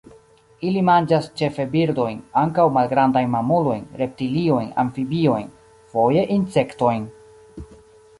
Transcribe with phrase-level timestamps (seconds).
[0.67, 5.45] Ili manĝas ĉefe birdojn; ankaŭ malgrandajn mamulojn, reptiliojn, amfibiojn;
[5.93, 7.05] foje insektojn.